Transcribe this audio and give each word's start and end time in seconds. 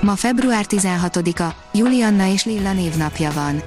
Ma 0.00 0.16
február 0.16 0.64
16-a, 0.68 1.54
Julianna 1.72 2.32
és 2.32 2.44
Lilla 2.44 2.72
névnapja 2.72 3.30
van. 3.32 3.62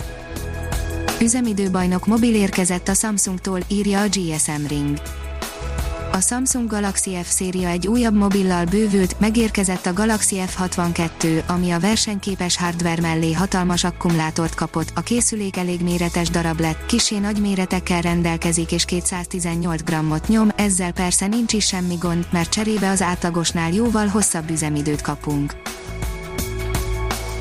Üzemidőbajnok 1.22 2.06
mobil 2.06 2.36
érkezett 2.36 2.88
a 2.88 2.94
Samsungtól, 2.94 3.60
írja 3.68 4.02
a 4.02 4.08
GSM 4.08 4.66
Ring. 4.68 4.98
A 6.12 6.22
Samsung 6.22 6.70
Galaxy 6.70 7.18
F 7.24 7.30
széria 7.30 7.68
egy 7.68 7.88
újabb 7.88 8.16
mobillal 8.16 8.66
bővült, 8.66 9.20
megérkezett 9.20 9.86
a 9.86 9.94
Galaxy 9.94 10.42
F62, 10.46 11.46
ami 11.48 11.72
a 11.72 11.80
versenyképes 11.80 12.58
hardware 12.58 13.02
mellé 13.02 13.34
hatalmas 13.34 13.84
akkumulátort 13.84 14.56
kapott, 14.56 14.92
a 14.96 15.02
készülék 15.02 15.58
elég 15.58 15.82
méretes 15.82 16.30
darab 16.30 16.60
lett, 16.60 16.86
kisé 16.86 17.18
nagy 17.18 17.42
méretekkel 17.42 18.02
rendelkezik 18.02 18.72
és 18.72 18.86
218 18.86 19.84
grammot 19.84 20.28
nyom, 20.28 20.50
ezzel 20.56 20.92
persze 20.92 21.28
nincs 21.28 21.54
is 21.54 21.66
semmi 21.66 21.96
gond, 21.96 22.28
mert 22.32 22.50
cserébe 22.50 22.90
az 22.90 23.02
átlagosnál 23.02 23.72
jóval 23.72 24.08
hosszabb 24.08 24.50
üzemidőt 24.50 25.02
kapunk. 25.02 25.54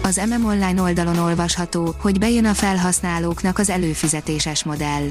Az 0.09 0.21
MM 0.29 0.45
Online 0.45 0.83
oldalon 0.83 1.19
olvasható, 1.19 1.95
hogy 1.99 2.19
bejön 2.19 2.45
a 2.45 2.55
felhasználóknak 2.55 3.59
az 3.59 3.71
előfizetéses 3.71 4.65
modell. 4.65 5.09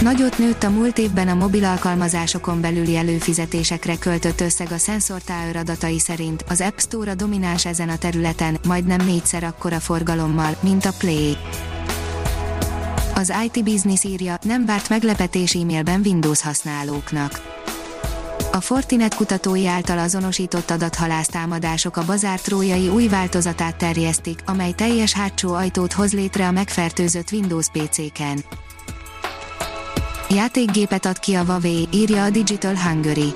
Nagyot 0.00 0.38
nőtt 0.38 0.62
a 0.62 0.70
múlt 0.70 0.98
évben 0.98 1.28
a 1.28 1.34
mobil 1.34 1.64
alkalmazásokon 1.64 2.60
belüli 2.60 2.96
előfizetésekre 2.96 3.96
költött 3.96 4.40
összeg 4.40 4.72
a 4.72 4.78
Sensor 4.78 5.22
Tower 5.22 5.56
adatai 5.56 5.98
szerint, 5.98 6.44
az 6.48 6.60
App 6.60 6.78
Store 6.78 7.10
a 7.10 7.14
domináns 7.14 7.66
ezen 7.66 7.88
a 7.88 7.98
területen, 7.98 8.58
majdnem 8.66 9.06
négyszer 9.06 9.44
akkora 9.44 9.80
forgalommal, 9.80 10.56
mint 10.60 10.84
a 10.84 10.92
Play. 10.98 11.36
Az 13.14 13.32
IT 13.44 13.64
Business 13.64 14.04
írja, 14.04 14.38
nem 14.42 14.66
várt 14.66 14.88
meglepetés 14.88 15.54
e-mailben 15.54 16.00
Windows 16.04 16.42
használóknak. 16.42 17.57
A 18.52 18.60
Fortinet 18.60 19.14
kutatói 19.14 19.66
által 19.66 19.98
azonosított 19.98 20.70
adathalásztámadások 20.70 21.96
a 21.96 22.04
bazár 22.04 22.40
trójai 22.40 22.88
új 22.88 23.08
változatát 23.08 23.76
terjesztik, 23.76 24.40
amely 24.46 24.72
teljes 24.72 25.12
hátsó 25.12 25.52
ajtót 25.52 25.92
hoz 25.92 26.12
létre 26.12 26.46
a 26.46 26.50
megfertőzött 26.50 27.32
Windows 27.32 27.66
PC-ken. 27.72 28.44
Játékgépet 30.30 31.06
ad 31.06 31.18
ki 31.18 31.34
a 31.34 31.44
Huawei, 31.44 31.88
írja 31.92 32.24
a 32.24 32.30
Digital 32.30 32.76
Hungary. 32.76 33.34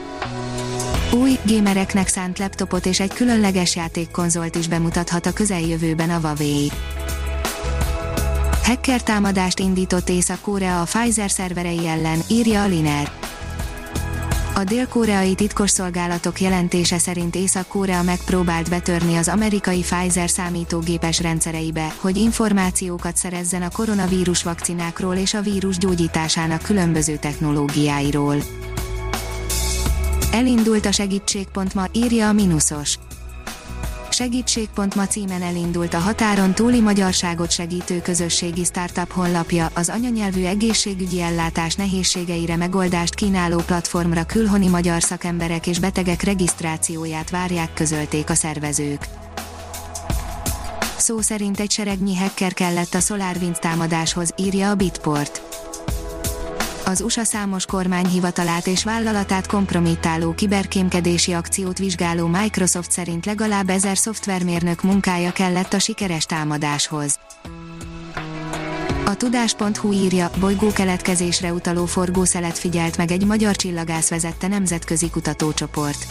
Új, 1.13 1.39
gamereknek 1.45 2.09
szánt 2.09 2.39
laptopot 2.39 2.87
és 2.87 3.01
egy 3.01 3.13
különleges 3.13 3.77
játékkonzolt 3.77 4.55
is 4.55 4.69
bemutathat 4.69 5.27
a 5.27 5.33
közeljövőben 5.33 6.11
a 6.11 6.19
Huawei. 6.19 6.71
Hacker 8.63 9.03
támadást 9.03 9.59
indított 9.59 10.09
Észak-Korea 10.09 10.81
a 10.81 10.85
Pfizer 10.85 11.31
szerverei 11.31 11.87
ellen, 11.87 12.21
írja 12.29 12.63
a 12.63 12.67
Liner. 12.67 13.13
A 14.55 14.65
dél-koreai 14.65 15.35
titkosszolgálatok 15.35 16.41
jelentése 16.41 16.99
szerint 16.99 17.35
Észak-Korea 17.37 18.03
megpróbált 18.03 18.71
betörni 18.71 19.17
az 19.17 19.29
amerikai 19.29 19.81
Pfizer 19.81 20.31
számítógépes 20.31 21.21
rendszereibe, 21.21 21.95
hogy 22.01 22.17
információkat 22.17 23.17
szerezzen 23.17 23.63
a 23.63 23.71
koronavírus 23.71 24.43
vakcinákról 24.43 25.15
és 25.15 25.35
a 25.35 25.41
vírus 25.41 25.79
gyógyításának 25.79 26.63
különböző 26.63 27.17
technológiáiról. 27.17 28.37
Elindult 30.33 30.87
a 30.87 30.93
segítség.ma, 30.93 31.85
írja 31.93 32.29
a 32.29 32.33
Minusos. 32.33 32.99
Segítség.ma 34.13 35.07
címen 35.07 35.43
elindult 35.43 35.95
a 35.95 35.99
határon 35.99 36.55
túli 36.55 36.81
magyarságot 36.81 37.51
segítő 37.51 38.01
közösségi 38.01 38.65
startup 38.65 39.13
honlapja, 39.13 39.71
az 39.75 39.89
anyanyelvű 39.89 40.45
egészségügyi 40.45 41.21
ellátás 41.21 41.75
nehézségeire 41.75 42.57
megoldást 42.57 43.15
kínáló 43.15 43.59
platformra 43.59 44.25
külhoni 44.25 44.69
magyar 44.69 45.03
szakemberek 45.03 45.67
és 45.67 45.79
betegek 45.79 46.23
regisztrációját 46.23 47.31
várják 47.31 47.75
közölték 47.75 48.31
a 48.31 48.35
szervezők. 48.35 49.09
Szó 50.97 51.21
szerint 51.21 51.61
egy 51.61 51.71
seregnyi 51.71 52.17
hacker 52.17 52.53
kellett 52.53 52.95
a 52.95 53.01
SolarWinds 53.01 53.59
támadáshoz, 53.59 54.35
írja 54.37 54.71
a 54.71 54.75
Bitport 54.75 55.42
az 56.85 57.01
USA 57.01 57.25
számos 57.25 57.67
kormányhivatalát 57.67 58.67
és 58.67 58.85
vállalatát 58.85 59.47
kompromittáló 59.47 60.33
kiberkémkedési 60.33 61.33
akciót 61.33 61.79
vizsgáló 61.79 62.27
Microsoft 62.27 62.91
szerint 62.91 63.27
legalább 63.27 63.71
ezer 63.71 63.97
szoftvermérnök 63.97 64.83
munkája 64.83 65.33
kellett 65.33 65.73
a 65.73 65.79
sikeres 65.79 66.27
támadáshoz. 66.27 67.19
A 69.05 69.15
tudás.hu 69.15 69.93
írja, 69.93 70.31
bolygó 70.41 70.73
keletkezésre 70.73 71.53
utaló 71.53 71.85
forgószelet 71.85 72.59
figyelt 72.59 72.97
meg 72.97 73.11
egy 73.11 73.27
magyar 73.27 73.57
csillagász 73.57 74.09
vezette 74.09 74.49
nemzetközi 74.49 75.11
kutatócsoport. 75.11 76.07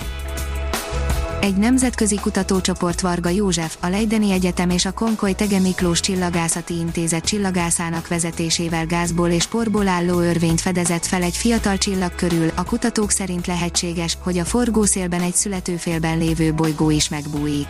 Egy 1.42 1.56
nemzetközi 1.56 2.16
kutatócsoport 2.16 3.02
Varga 3.02 3.30
József, 3.30 3.78
a 3.80 3.88
Leideni 3.88 4.32
Egyetem 4.32 4.70
és 4.70 4.86
a 4.86 4.92
Konkoly 4.92 5.34
Tege 5.34 5.60
Miklós 5.60 6.00
Csillagászati 6.00 6.74
Intézet 6.74 7.26
csillagászának 7.26 8.08
vezetésével 8.08 8.86
gázból 8.86 9.30
és 9.30 9.48
porból 9.48 9.88
álló 9.88 10.20
örvényt 10.20 10.62
fedezett 10.62 11.06
fel 11.06 11.22
egy 11.22 11.38
fiatal 11.38 11.78
csillag 11.78 12.16
körül, 12.16 12.52
a 12.56 12.64
kutatók 12.64 13.12
szerint 13.12 13.48
lehetséges, 13.48 14.18
hogy 14.20 14.38
a 14.38 14.46
forgószélben 14.46 15.22
egy 15.22 15.36
születőfélben 15.36 16.18
lévő 16.18 16.54
bolygó 16.54 16.90
is 16.90 17.10
megbújik. 17.10 17.68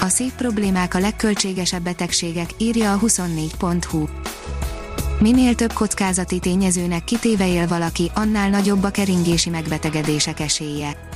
A 0.00 0.08
szív 0.08 0.32
problémák 0.32 0.94
a 0.94 0.98
legköltségesebb 0.98 1.82
betegségek, 1.82 2.50
írja 2.58 2.92
a 2.92 2.98
24.hu. 2.98 4.04
Minél 5.20 5.54
több 5.54 5.72
kockázati 5.72 6.38
tényezőnek 6.38 7.04
kitéve 7.04 7.48
él 7.48 7.66
valaki, 7.66 8.10
annál 8.14 8.50
nagyobb 8.50 8.82
a 8.82 8.90
keringési 8.90 9.50
megbetegedések 9.50 10.40
esélye 10.40 11.08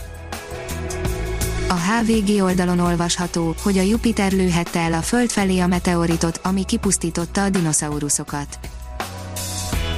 a 1.69 1.75
HVG 1.75 2.43
oldalon 2.43 2.79
olvasható, 2.79 3.55
hogy 3.63 3.79
a 3.79 3.83
Jupiter 3.83 4.33
lőhette 4.33 4.81
el 4.81 4.93
a 4.93 5.03
Föld 5.03 5.31
felé 5.31 5.59
a 5.59 5.67
meteoritot, 5.67 6.41
ami 6.43 6.65
kipusztította 6.65 7.43
a 7.43 7.51
dinoszauruszokat. 7.51 8.59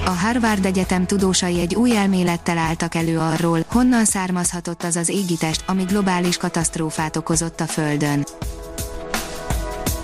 A 0.05 0.11
Harvard 0.11 0.65
Egyetem 0.65 1.07
tudósai 1.07 1.61
egy 1.61 1.75
új 1.75 1.97
elmélettel 1.97 2.59
álltak 2.59 2.95
elő 2.95 3.19
arról, 3.19 3.65
honnan 3.67 4.05
származhatott 4.05 4.83
az 4.83 4.97
az 4.97 5.09
égitest, 5.09 5.63
ami 5.67 5.83
globális 5.83 6.37
katasztrófát 6.37 7.17
okozott 7.17 7.61
a 7.61 7.67
Földön. 7.67 8.25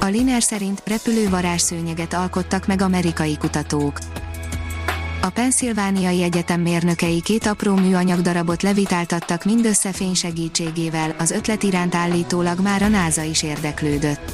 A 0.01 0.07
Liner 0.07 0.43
szerint 0.43 0.83
repülő 0.85 1.29
varázsszőnyeget 1.29 2.15
alkottak 2.15 2.67
meg 2.67 2.83
amerikai 2.83 3.37
kutatók. 3.37 3.99
A 5.25 5.31
Pennsylvániai 5.31 6.23
Egyetem 6.23 6.61
mérnökei 6.61 7.21
két 7.21 7.47
apró 7.47 7.75
műanyag 7.75 8.21
darabot 8.21 8.63
levitáltattak 8.63 9.45
mindössze 9.45 9.93
fény 9.93 10.15
segítségével, 10.15 11.15
az 11.19 11.31
ötlet 11.31 11.63
iránt 11.63 11.95
állítólag 11.95 12.61
már 12.61 12.83
a 12.83 12.89
NASA 12.89 13.23
is 13.23 13.43
érdeklődött. 13.43 14.33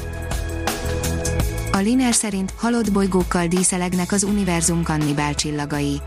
A 1.71 1.77
Liner 1.77 2.13
szerint 2.13 2.53
halott 2.55 2.91
bolygókkal 2.91 3.47
díszelegnek 3.47 4.11
az 4.11 4.23
univerzum 4.23 4.83
kannibál 4.83 5.35
csillagai. 5.35 6.01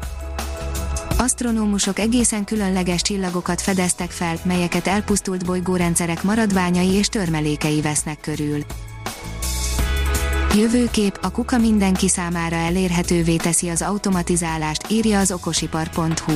Asztronómusok 1.18 1.98
egészen 1.98 2.44
különleges 2.44 3.02
csillagokat 3.02 3.60
fedeztek 3.60 4.10
fel, 4.10 4.36
melyeket 4.44 4.86
elpusztult 4.86 5.44
bolygórendszerek 5.44 6.22
maradványai 6.22 6.92
és 6.92 7.06
törmelékei 7.06 7.80
vesznek 7.80 8.20
körül. 8.20 8.64
Jövőkép 10.56 11.18
a 11.22 11.30
kuka 11.30 11.58
mindenki 11.58 12.08
számára 12.08 12.56
elérhetővé 12.56 13.36
teszi 13.36 13.68
az 13.68 13.82
automatizálást, 13.82 14.86
írja 14.88 15.18
az 15.18 15.32
okosipar.hu. 15.32 16.32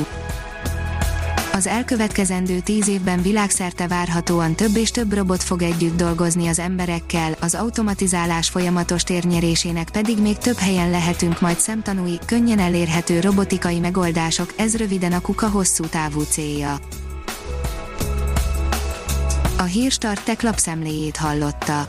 Az 1.53 1.67
elkövetkezendő 1.67 2.61
tíz 2.61 2.89
évben 2.89 3.23
világszerte 3.23 3.89
várhatóan 3.89 4.55
több 4.55 4.77
és 4.77 4.91
több 4.91 5.13
robot 5.13 5.43
fog 5.43 5.63
együtt 5.63 5.97
dolgozni 5.97 6.49
az 6.49 6.59
emberekkel, 6.59 7.37
az 7.41 7.55
automatizálás 7.55 8.49
folyamatos 8.49 9.03
térnyerésének 9.03 9.91
pedig 9.91 10.19
még 10.19 10.39
több 10.39 10.59
helyen 10.59 10.91
lehetünk 10.91 11.41
majd 11.41 11.59
szemtanúi, 11.59 12.19
könnyen 12.27 12.59
elérhető 12.59 13.21
robotikai 13.21 13.79
megoldások, 13.79 14.53
ez 14.57 14.77
röviden 14.77 15.13
a 15.13 15.21
kuka 15.21 15.49
hosszú 15.49 15.85
távú 15.85 16.21
célja. 16.23 16.79
A 19.59 19.63
Hírstart 19.63 20.25
tech 20.25 20.45
lapszemléjét 20.45 21.17
hallotta. 21.17 21.89